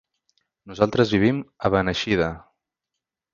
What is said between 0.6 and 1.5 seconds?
Nosaltres vivim